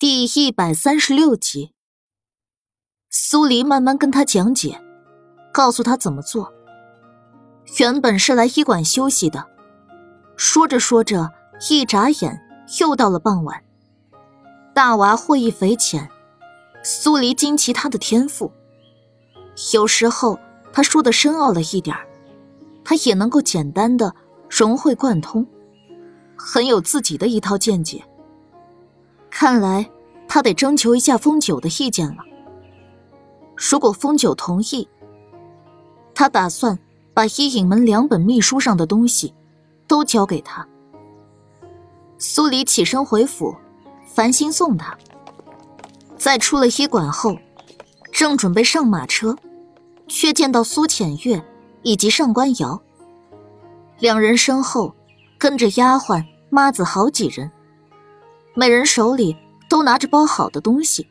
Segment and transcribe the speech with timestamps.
[0.00, 1.74] 第一百三十六集，
[3.10, 4.80] 苏黎慢慢跟他讲解，
[5.52, 6.54] 告诉他怎么做。
[7.78, 9.46] 原本是来医馆休息的，
[10.38, 11.30] 说着说着，
[11.68, 12.40] 一眨眼
[12.80, 13.62] 又到了傍晚。
[14.74, 16.08] 大娃获益匪浅，
[16.82, 18.50] 苏黎惊奇他的天赋。
[19.74, 20.40] 有时候
[20.72, 21.94] 他说的深奥了一点
[22.82, 24.14] 他也能够简单的
[24.48, 25.46] 融会贯通，
[26.38, 28.02] 很有自己的一套见解。
[29.30, 29.88] 看来
[30.28, 32.24] 他得征求一下风九的意见了。
[33.56, 34.88] 如果风九同意，
[36.14, 36.78] 他打算
[37.14, 39.34] 把伊影门两本秘书上的东西
[39.86, 40.66] 都交给他。
[42.18, 43.56] 苏黎起身回府，
[44.04, 44.96] 繁星送他。
[46.16, 47.36] 在出了医馆后，
[48.12, 49.36] 正准备上马车，
[50.06, 51.42] 却见到苏浅月
[51.82, 52.80] 以及上官瑶，
[53.98, 54.94] 两人身后
[55.38, 57.50] 跟着丫鬟、妈子好几人。
[58.60, 59.34] 每人手里
[59.70, 61.08] 都拿着包好的东西。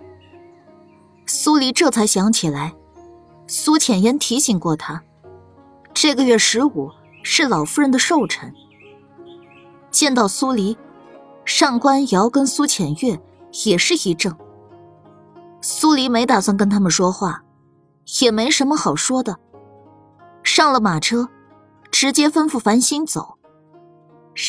[1.26, 2.76] 苏黎这才想起来，
[3.48, 5.01] 苏浅烟提醒过他，
[5.91, 6.91] 这个月十五
[7.23, 8.54] 是老夫人的寿辰。
[9.90, 10.77] 见到苏黎，
[11.43, 13.20] 上官瑶跟苏浅月
[13.66, 14.38] 也是一怔。
[15.60, 17.43] 苏黎没打算跟他们说话，
[18.21, 19.35] 也没什么好说的，
[20.43, 21.27] 上了马车，
[21.90, 23.40] 直接吩咐繁星走。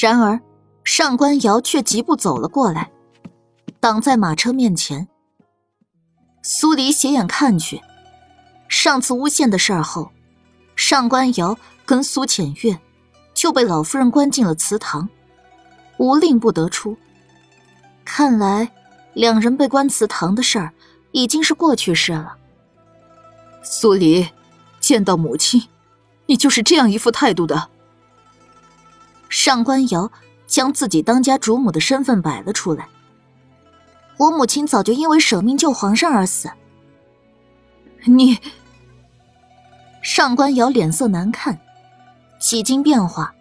[0.03, 0.39] 然而。
[0.83, 2.91] 上官瑶却疾步走了过来，
[3.81, 5.09] 挡在马车面前。
[6.43, 7.81] 苏黎斜眼看去，
[8.69, 10.13] 上次诬陷的事儿后，
[10.77, 12.79] 上官瑶跟苏浅月
[13.35, 15.09] 就被老夫人关进了祠堂，
[15.97, 16.97] 无令不得出。
[18.05, 18.71] 看来
[19.15, 20.73] 两人被关祠堂的事儿
[21.13, 22.37] 已经是过去式了。
[23.63, 24.29] 苏黎，
[24.79, 25.69] 见到母亲，
[26.27, 27.69] 你就是这样一副态度的。
[29.31, 30.11] 上官瑶。
[30.51, 32.89] 将自己当家主母的身份摆了出来。
[34.21, 36.51] 我母亲早就因为舍命救皇上而死。
[38.05, 38.39] 你，
[40.03, 41.59] 上官瑶脸色难看，
[42.39, 43.35] 几经变化，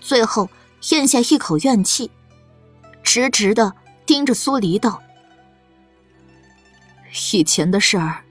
[0.00, 0.48] 最后
[0.92, 2.10] 咽下一口怨气，
[3.02, 3.74] 直直的
[4.06, 5.02] 盯着苏黎道
[7.34, 8.24] ：“以前的事儿，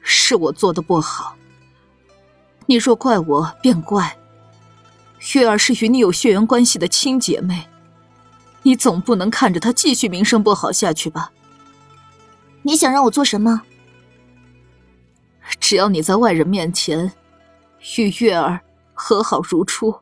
[0.00, 1.36] 是我做的不好。
[2.66, 4.18] 你若怪我，便怪。”
[5.34, 7.68] 月儿是与你有血缘关系的亲姐妹，
[8.62, 11.32] 你总不能看着他继续名声不好下去吧？
[12.62, 13.62] 你想让我做什么？
[15.58, 17.12] 只要你在外人面前
[17.96, 18.60] 与月儿
[18.94, 19.94] 和好如初，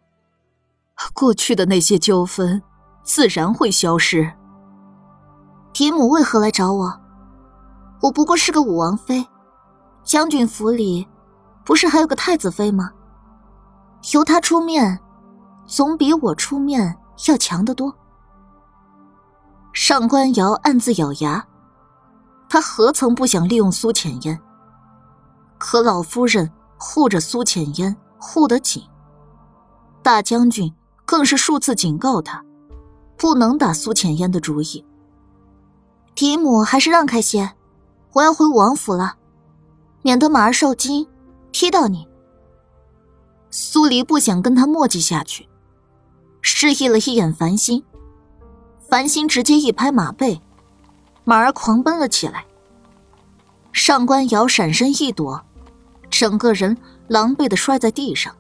[1.15, 2.63] 过去的那些纠纷
[3.03, 4.31] 自然会消失。
[5.73, 7.01] 嫡母为何来找我？
[8.03, 9.27] 我不过是个武王妃，
[10.05, 11.09] 将军府里
[11.65, 12.93] 不是还有个太子妃吗？
[14.13, 14.99] 由他出面。
[15.67, 16.99] 总比我出面
[17.29, 17.95] 要强得多。
[19.73, 21.47] 上官瑶暗自咬牙，
[22.49, 24.39] 他何曾不想利用苏浅烟？
[25.59, 28.83] 可老夫人护着苏浅烟护得紧，
[30.03, 30.73] 大将军
[31.05, 32.45] 更是数次警告他，
[33.17, 34.85] 不能打苏浅烟的主意。
[36.15, 37.53] 嫡母还是让开些，
[38.13, 39.15] 我要回武王府了，
[40.03, 41.07] 免得马儿受惊
[41.53, 42.09] 踢到你。
[43.51, 45.49] 苏黎不想跟他磨叽下去。
[46.43, 47.85] 示意了一眼繁星，
[48.91, 50.41] 繁星直接一拍马背，
[51.23, 52.45] 马儿狂奔了起来。
[53.71, 55.41] 上官瑶闪身一躲，
[56.11, 58.35] 整个人狼狈的摔在地上。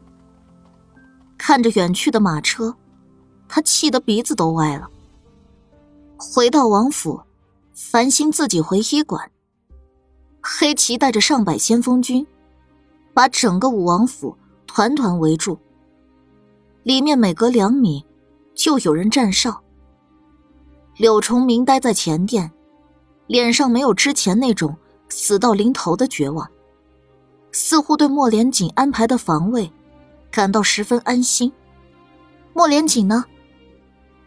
[1.39, 2.75] 看着远去的马车，
[3.49, 4.91] 他气得鼻子都歪了。
[6.17, 7.23] 回到王府，
[7.73, 9.31] 繁星自己回医馆。
[10.43, 12.27] 黑旗带着上百先锋军，
[13.15, 14.37] 把整个武王府
[14.67, 15.57] 团团围住。
[16.83, 18.05] 里面每隔两米，
[18.53, 19.63] 就有人站哨。
[21.01, 22.53] 柳崇明待在前殿，
[23.27, 24.77] 脸上没有之前那种
[25.09, 26.47] 死到临头的绝望，
[27.53, 29.73] 似乎对莫连锦安排的防卫
[30.31, 31.51] 感到十分安心。
[32.53, 33.25] 莫连锦呢？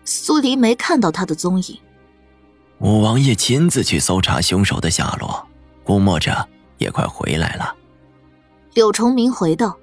[0.03, 1.79] 苏黎没看到他的踪影。
[2.79, 5.46] 五王爷亲自去搜查凶手的下落，
[5.84, 6.49] 估摸着
[6.79, 7.75] 也快回来了。
[8.73, 9.78] 柳崇明回道：“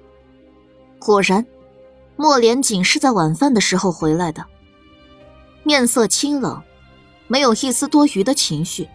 [0.99, 1.45] 果然。”
[2.17, 4.45] 莫连锦是在晚饭的时候回来的，
[5.63, 6.61] 面色清冷，
[7.31, 8.89] 没有一丝多余的情绪。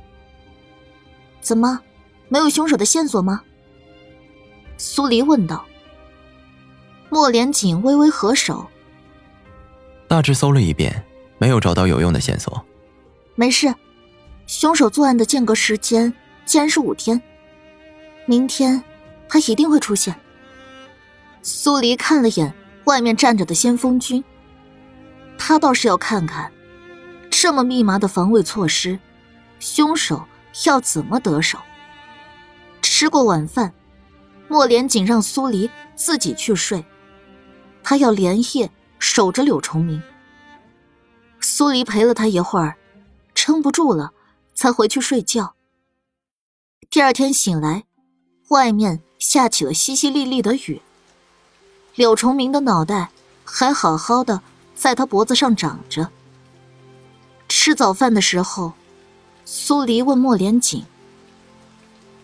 [1.40, 1.80] 怎么，
[2.28, 3.40] 没有凶手的线索吗？
[4.76, 5.64] 苏黎问道。
[7.08, 8.66] 莫连锦微微合手，
[10.06, 11.02] 大致搜了一遍，
[11.38, 12.62] 没有找到有用的线索。
[13.36, 13.74] 没事，
[14.46, 16.12] 凶手作案的间隔时间
[16.44, 17.22] 竟然是五天，
[18.26, 18.84] 明天
[19.30, 20.14] 他一定会出现。
[21.40, 22.52] 苏黎看了眼。
[22.84, 24.22] 外面站着的先锋军，
[25.36, 26.52] 他倒是要看看，
[27.38, 28.98] 这么密麻的防卫措施，
[29.60, 30.26] 凶手
[30.64, 31.58] 要怎么得手。
[32.80, 33.74] 吃过晚饭，
[34.48, 36.82] 莫连锦让苏黎自己去睡，
[37.82, 40.02] 他要连夜守着柳崇明。
[41.38, 42.78] 苏黎陪了他一会儿，
[43.34, 44.12] 撑不住了，
[44.54, 45.54] 才回去睡觉。
[46.88, 47.84] 第二天醒来，
[48.48, 50.80] 外面下起了淅淅沥沥的雨。
[51.96, 53.10] 柳崇明的脑袋
[53.44, 54.40] 还好好的
[54.74, 56.10] 在他脖子上长着。
[57.48, 58.72] 吃早饭的时候，
[59.44, 60.84] 苏黎问莫连锦：“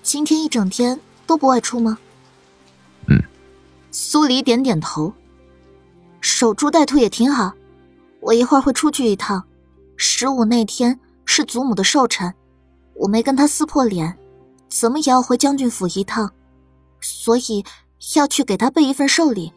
[0.03, 1.99] 今天一整天都不外出吗
[3.09, 3.23] ？”“嗯。”
[3.91, 5.13] 苏黎点点头。
[6.21, 7.53] 守株待兔也挺好。
[8.21, 9.45] 我一会儿会出去一趟。
[9.97, 12.33] 十五那天是祖母的寿辰，
[12.95, 14.17] 我没跟他撕破脸，
[14.69, 16.33] 怎么也要回将军府一趟，
[17.01, 17.65] 所以
[18.15, 19.53] 要去给他备一份寿礼。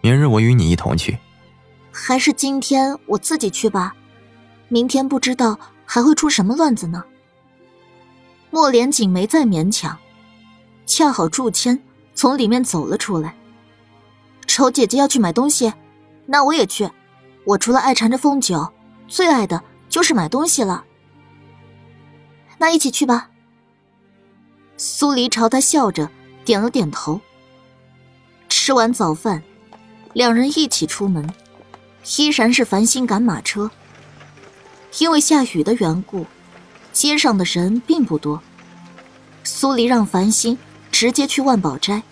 [0.00, 1.18] 明日我与你一同去。
[1.90, 3.94] 还是今天我自己去吧。
[4.72, 7.04] 明天不知道还会出什么乱子呢。
[8.50, 9.98] 莫连锦没再勉强，
[10.86, 11.82] 恰好祝谦
[12.14, 13.36] 从里面走了出来。
[14.46, 15.74] 丑姐姐要去买东西，
[16.24, 16.90] 那我也去。
[17.44, 18.72] 我除了爱缠着凤九，
[19.08, 20.86] 最爱的就是买东西了。
[22.56, 23.28] 那一起去吧。
[24.78, 26.08] 苏黎朝他笑着
[26.46, 27.20] 点了点头。
[28.48, 29.42] 吃完早饭，
[30.14, 31.30] 两人一起出门，
[32.16, 33.70] 依然是繁星赶马车。
[34.98, 36.26] 因为下雨的缘故，
[36.92, 38.42] 街上的人并不多。
[39.42, 40.56] 苏黎让繁星
[40.90, 42.02] 直接去万宝斋，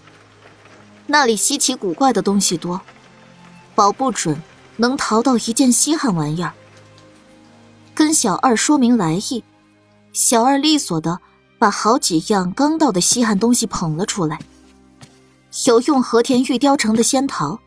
[1.07, 2.81] 那里稀奇古怪的东西多，
[3.75, 4.43] 保不准
[4.79, 6.53] 能淘到一件稀罕玩意儿。
[7.95, 9.45] 跟小二说明来意，
[10.13, 11.21] 小二利索的
[11.59, 14.41] 把好几样刚到的稀罕东西捧了出来，
[15.67, 17.61] 有用和田玉雕成的仙桃，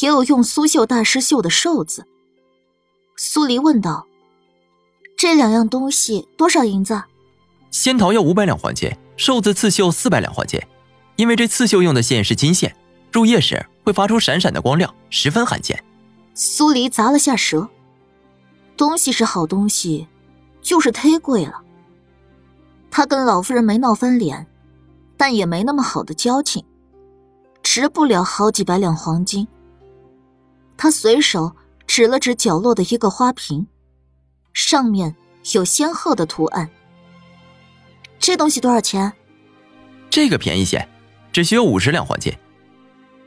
[0.00, 2.06] 也有用苏绣大师绣的寿子。
[3.16, 4.06] 苏黎问道。
[5.20, 7.02] 这两样东西多少银子？
[7.70, 10.58] 仙桃要五百两黄金，寿子刺绣四百两黄金。
[11.16, 12.74] 因为这刺绣用的线是金线，
[13.12, 15.84] 入夜时会发出闪闪的光亮，十分罕见。
[16.32, 17.68] 苏黎咂了下舌，
[18.78, 20.08] 东西是好东西，
[20.62, 21.60] 就是忒贵了。
[22.90, 24.46] 他跟老夫人没闹翻脸，
[25.18, 26.64] 但也没那么好的交情，
[27.62, 29.46] 值不了好几百两黄金。
[30.78, 31.54] 他随手
[31.86, 33.66] 指了指角落的一个花瓶。
[34.52, 35.14] 上面
[35.52, 36.70] 有仙鹤的图案。
[38.18, 39.12] 这东西多少钱？
[40.10, 40.88] 这个便宜些，
[41.32, 42.36] 只需要五十两黄金。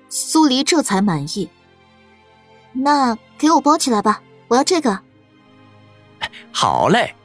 [0.10, 1.50] 苏黎这才满意。
[2.74, 5.00] 那给我包起来吧，我要这个。
[6.52, 7.16] 好嘞。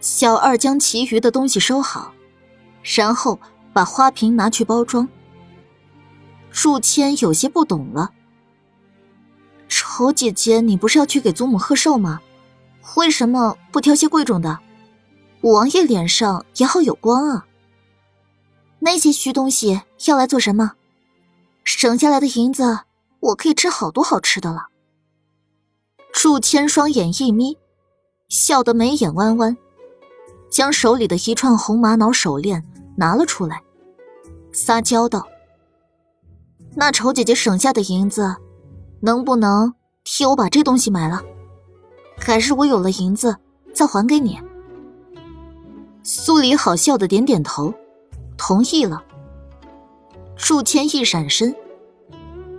[0.00, 2.12] 小二将其余的东西收好，
[2.82, 3.40] 然后
[3.72, 5.08] 把花瓶拿去包装。
[6.50, 8.12] 祝谦有些不懂了。
[9.68, 12.20] 丑姐姐，你不是要去给祖母贺寿吗？
[12.94, 14.58] 为什么不挑些贵重的？
[15.42, 17.46] 五王爷脸上也好有光啊。
[18.78, 20.72] 那些虚东西要来做什么？
[21.64, 22.80] 省下来的银子，
[23.20, 24.68] 我可以吃好多好吃的了。
[26.12, 27.58] 祝谦双眼一眯，
[28.28, 29.56] 笑得眉眼弯弯，
[30.50, 32.64] 将手里的一串红玛瑙手链
[32.96, 33.62] 拿了出来，
[34.52, 35.26] 撒娇道
[36.74, 38.36] ：“那丑姐姐省下的银子，
[39.00, 39.74] 能不能
[40.04, 41.22] 替我把这东西买了？”
[42.18, 43.36] 还是我有了银子
[43.72, 44.40] 再还给你。
[46.02, 47.72] 苏黎好笑的点点头，
[48.36, 49.02] 同意了。
[50.36, 51.54] 祝谦一闪身，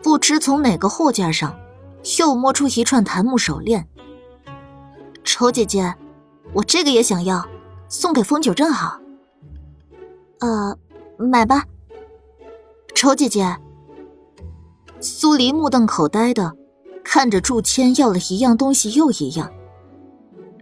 [0.01, 1.55] 不知从哪个货架上
[2.17, 3.87] 又摸出一串檀木手链。
[5.23, 5.93] 丑姐姐，
[6.53, 7.47] 我这个也想要，
[7.87, 8.99] 送给风九正好。
[10.39, 10.77] 呃，
[11.17, 11.65] 买吧。
[12.95, 13.57] 丑姐姐。
[14.99, 16.55] 苏黎目瞪口呆的。
[17.09, 19.49] 看着祝谦要了一样东西又一样，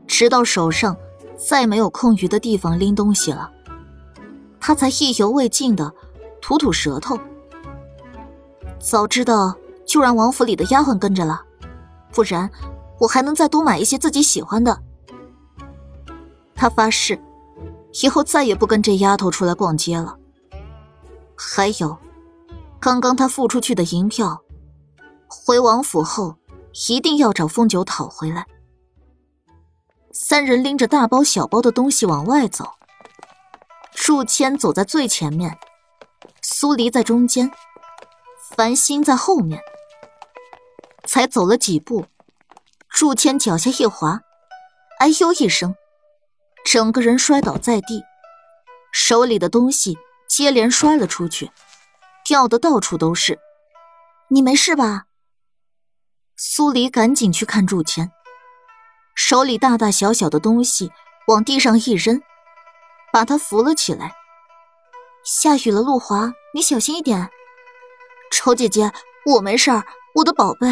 [0.05, 0.95] 直到手上
[1.35, 3.51] 再没有空余的地方拎东西了，
[4.59, 5.91] 他才意犹未尽的
[6.39, 7.17] 吐吐舌头。
[8.79, 9.55] 早知道
[9.87, 11.41] 就让王府里的丫鬟跟着了，
[12.13, 12.47] 不然
[12.99, 14.79] 我还能再多买一些自己喜欢的。
[16.53, 17.19] 他发誓，
[18.03, 20.15] 以后再也不跟这丫头出来逛街了。
[21.35, 21.97] 还有，
[22.79, 24.43] 刚刚他付出去的银票。
[25.27, 26.35] 回王府后，
[26.89, 28.45] 一定要找风九讨回来。
[30.11, 32.73] 三人拎着大包小包的东西往外走，
[33.93, 35.57] 祝谦走在最前面，
[36.41, 37.51] 苏黎在中间，
[38.55, 39.61] 繁星在后面。
[41.07, 42.05] 才走了几步，
[42.89, 44.21] 祝谦脚下一滑，
[44.99, 45.75] 哎呦一声，
[46.63, 48.03] 整个人摔倒在地，
[48.91, 51.51] 手里的东西接连摔了出去，
[52.23, 53.37] 掉的到处都是。
[54.29, 55.05] 你没事吧？
[56.37, 58.11] 苏黎赶紧去看祝谦，
[59.15, 60.91] 手里大大小小的东西
[61.27, 62.21] 往地上一扔，
[63.13, 64.11] 把他扶了起来。
[65.23, 67.29] 下雨了，陆华，你小心一点。
[68.31, 68.91] 丑姐姐，
[69.25, 70.67] 我没事儿，我的宝贝。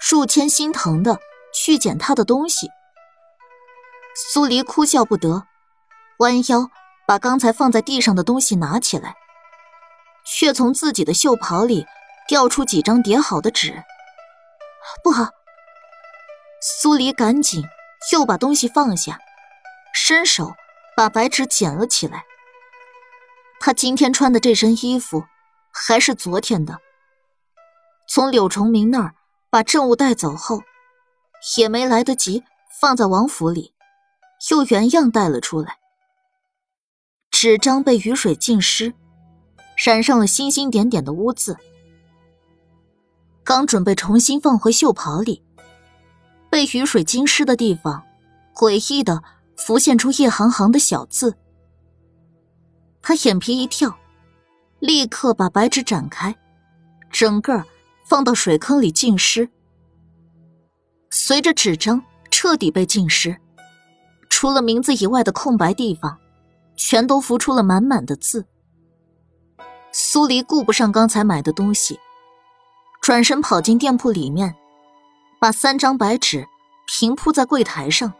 [0.00, 1.20] 祝谦心疼的
[1.52, 2.70] 去捡他的东西。
[4.16, 5.44] 苏黎哭笑不得，
[6.20, 6.70] 弯腰
[7.06, 9.16] 把刚才放在地上的东西拿起来，
[10.24, 11.84] 却从自己的袖袍里
[12.26, 13.84] 掉出几张叠好的纸。
[15.02, 15.28] 不好！
[16.60, 17.64] 苏黎赶紧
[18.12, 19.18] 又把东西放下，
[19.94, 20.52] 伸手
[20.96, 22.24] 把白纸捡了起来。
[23.60, 25.24] 他今天穿的这身衣服
[25.72, 26.78] 还是昨天的。
[28.08, 29.14] 从柳崇明那儿
[29.50, 30.62] 把证物带走后，
[31.58, 32.44] 也没来得及
[32.80, 33.74] 放在王府里。
[34.50, 35.78] 又原样带了出来，
[37.30, 38.94] 纸张被雨水浸湿，
[39.76, 41.58] 染上了星星点点的污渍。
[43.44, 45.42] 刚准备重新放回袖袍里，
[46.48, 48.04] 被雨水浸湿的地方，
[48.54, 49.22] 诡异的
[49.56, 51.36] 浮现出一行行的小字。
[53.02, 53.98] 他眼皮一跳，
[54.78, 56.36] 立刻把白纸展开，
[57.10, 57.64] 整个
[58.04, 59.48] 放到水坑里浸湿。
[61.10, 63.36] 随着纸张彻底被浸湿。
[64.28, 66.18] 除了名字以外的空白地方，
[66.76, 68.46] 全都浮出了满满的字。
[69.92, 71.98] 苏黎顾不上刚才买的东西，
[73.00, 74.54] 转身跑进店铺里面，
[75.38, 76.46] 把三张白纸
[76.86, 78.12] 平铺在柜台上，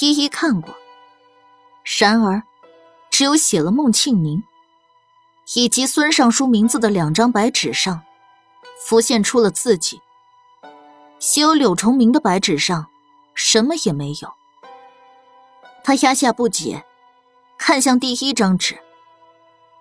[0.00, 0.74] 一一看过。
[1.98, 2.42] 然而，
[3.10, 4.44] 只有写了孟庆宁
[5.54, 8.02] 以及孙尚书名字的两张白纸上，
[8.84, 10.00] 浮现出了自己。
[11.18, 12.86] 写有柳崇明的白纸上，
[13.34, 14.34] 什么也没有。
[15.82, 16.84] 他压下不解，
[17.56, 18.78] 看向第一张纸，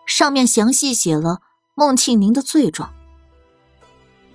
[0.05, 1.41] 上面详细写了
[1.75, 2.93] 孟庆宁的罪状。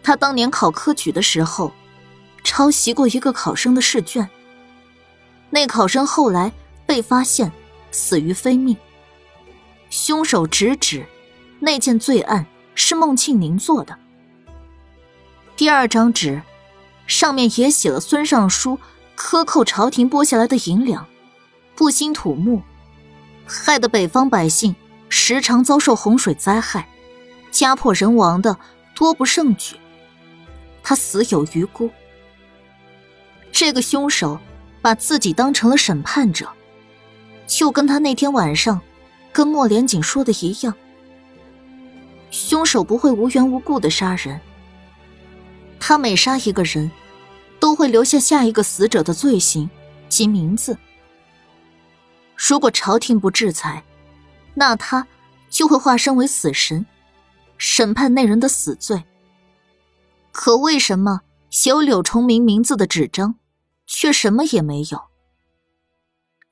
[0.08, 1.70] 他当年考科举的时候，
[2.42, 4.26] 抄袭过一个考生的试卷。
[5.50, 6.50] 那考生后来
[6.86, 7.52] 被发现
[7.90, 8.74] 死于非命。
[9.90, 11.04] 凶手直指
[11.60, 13.98] 那件罪案是孟庆宁做的。
[15.58, 16.40] 第二张纸，
[17.06, 18.78] 上面也写了孙尚书
[19.14, 21.04] 克扣朝廷拨下来的银两。
[21.76, 22.62] 不兴土木，
[23.46, 24.74] 害得北方百姓
[25.10, 26.88] 时常遭受洪水灾害，
[27.50, 28.56] 家破人亡的
[28.94, 29.76] 多不胜举。
[30.88, 31.90] 他死有余辜。
[33.52, 34.40] 这个凶手
[34.80, 36.48] 把自己当成了审判者，
[37.46, 38.80] 就跟他那天晚上
[39.30, 40.74] 跟莫连锦说的一样。
[42.30, 44.40] 凶手不会无缘无故的杀人，
[45.78, 46.90] 他每杀一个人，
[47.60, 49.68] 都会留下下一个死者的罪行
[50.08, 50.78] 及名字。
[52.34, 53.84] 如果朝廷不制裁，
[54.54, 55.06] 那他
[55.50, 56.86] 就会化身为死神，
[57.58, 59.04] 审判那人的死罪。
[60.32, 63.36] 可为什么写有柳崇明名字的纸张，
[63.86, 65.04] 却什么也没有？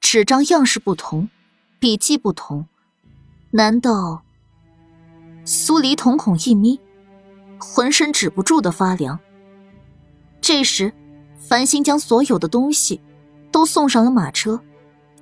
[0.01, 1.29] 纸张样式不同，
[1.79, 2.67] 笔迹不同，
[3.51, 4.23] 难道？
[5.45, 6.81] 苏黎瞳孔一眯，
[7.59, 9.19] 浑身止不住的发凉。
[10.41, 10.93] 这时，
[11.39, 13.01] 繁星将所有的东西
[13.51, 14.63] 都送上了马车。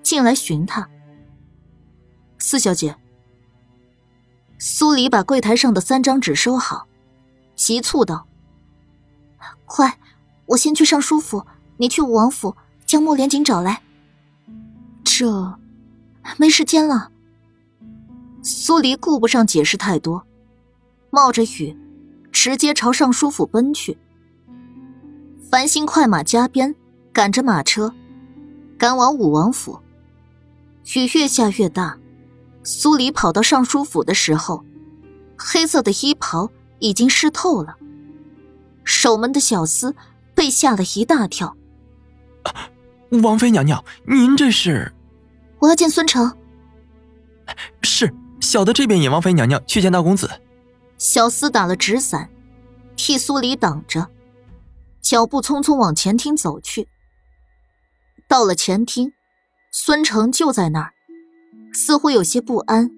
[0.03, 0.87] 进来寻他，
[2.39, 2.95] 四小姐。
[4.59, 6.87] 苏黎把柜台上的三张纸收好，
[7.57, 8.27] 急促道
[9.67, 9.99] ：“快，
[10.47, 12.57] 我先去尚书府，你去武王府
[12.87, 13.83] 将莫连锦找来。”
[15.05, 15.59] 这，
[16.39, 17.11] 没时间了。
[18.43, 20.27] 苏黎顾不上解释太多，
[21.11, 21.77] 冒着雨，
[22.31, 23.97] 直接朝尚书府奔去。
[25.51, 26.75] 繁星快马加鞭，
[27.13, 27.95] 赶着马车，
[28.77, 29.81] 赶往武王府。
[30.95, 31.97] 雨越下越大，
[32.63, 34.65] 苏黎跑到尚书府的时候，
[35.39, 37.77] 黑色的衣袍已经湿透了。
[38.85, 39.95] 守门的小厮
[40.35, 41.57] 被吓了一大跳。
[43.23, 44.93] 王妃娘娘，您这是？
[45.59, 46.37] 我要见孙成。
[47.83, 50.31] 是，小的这边引王妃娘娘去见大公子。
[50.99, 52.31] 小厮打了纸伞，
[52.97, 54.09] 替苏黎挡着，
[55.01, 56.89] 脚步匆匆往前厅走去。
[58.29, 59.13] 到了前厅。
[59.77, 60.93] 孙成就在那儿，
[61.73, 62.89] 似乎有些不安，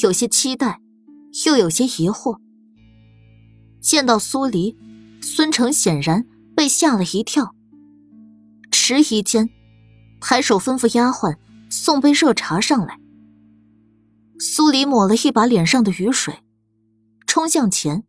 [0.00, 0.80] 有些期待，
[1.44, 2.38] 又有些疑惑。
[3.80, 4.78] 见到苏黎，
[5.20, 7.54] 孙成显然被吓了一跳，
[8.70, 9.48] 迟疑间，
[10.20, 11.36] 抬手吩咐丫鬟
[11.70, 12.98] 送杯热茶上来。
[14.38, 16.42] 苏黎抹了一把脸上的雨水，
[17.26, 18.04] 冲向前，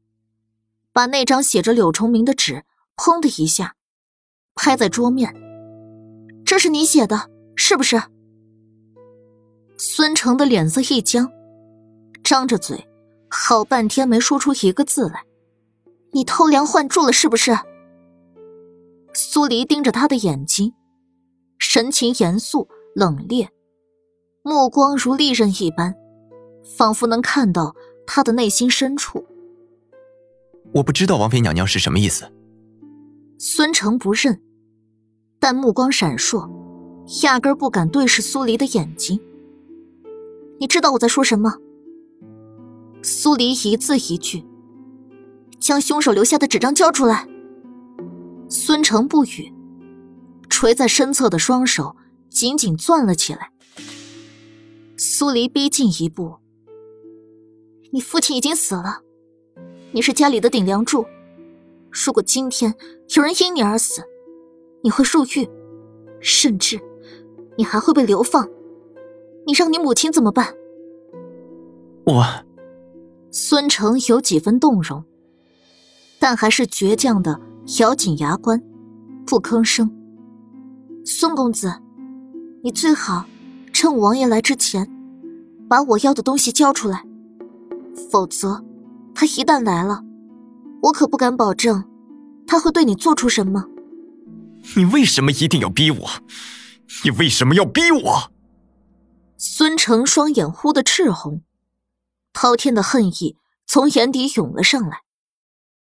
[0.94, 2.64] 把那张写着柳崇明的纸
[2.96, 3.76] “砰”的一下
[4.56, 5.36] 拍在桌面。
[6.46, 7.30] 这是你写的。
[7.64, 8.02] 是不是？
[9.78, 11.30] 孙成的脸色一僵，
[12.24, 12.88] 张着嘴，
[13.30, 15.24] 好半天没说出一个字来。
[16.14, 17.58] 你偷梁换柱了是不是？
[19.14, 20.74] 苏黎盯着他的眼睛，
[21.58, 23.48] 神情严肃冷冽，
[24.44, 25.96] 目光如利刃一般，
[26.78, 27.76] 仿佛能看到
[28.06, 29.26] 他的内心深处。
[30.74, 32.32] 我不知道王妃娘娘是什么意思。
[33.38, 34.42] 孙成不认，
[35.40, 36.50] 但目光闪烁，
[37.24, 39.20] 压根不敢对视苏黎的眼睛。
[40.60, 41.56] 你知道我在说什么？
[43.02, 44.46] 苏黎一字一句，
[45.62, 47.26] 将凶手留下的纸张交出来。
[48.50, 49.54] 孙成不语，
[50.50, 51.96] 垂在身侧的双手
[52.30, 53.52] 紧紧攥了起来。
[54.98, 56.38] 苏黎逼近一步
[57.94, 59.02] ：“你父亲已经死了，
[59.92, 61.06] 你是家里的顶梁柱。
[61.90, 62.76] 如果今天
[63.16, 64.04] 有人因你而死，
[64.84, 65.48] 你会入狱，
[66.20, 66.80] 甚至
[67.58, 68.50] 你还会被流放。
[69.46, 70.54] 你让你母亲怎么办？”
[72.06, 72.26] 我。
[73.34, 75.06] 孙成有几分动容，
[76.22, 77.42] 但还是倔强的
[77.80, 78.62] 咬紧牙关，
[79.26, 79.92] 不吭声。
[81.04, 81.82] 孙公子，
[82.64, 83.26] 你最好
[83.74, 84.88] 趁王爷来之前，
[85.68, 87.04] 把我要的东西交出来，
[88.12, 88.64] 否则
[89.16, 90.04] 他一旦来了，
[90.84, 91.84] 我可不敢保证
[92.46, 93.66] 他会对你做出什么。
[94.76, 96.08] 你为什么一定要逼我？
[97.04, 98.32] 你为什么要逼我？
[99.38, 101.42] 孙成双眼忽的赤红。
[102.32, 105.00] 滔天的恨意从眼底涌了上来。